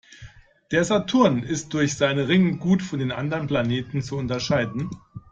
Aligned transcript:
Der 0.71 0.83
Saturn 0.83 1.43
ist 1.43 1.75
durch 1.75 1.93
seine 1.93 2.27
Ringe 2.27 2.57
gut 2.57 2.81
von 2.81 2.97
den 2.97 3.11
anderen 3.11 3.45
Planeten 3.45 4.01
zu 4.01 4.17
unterscheiden. 4.17 4.89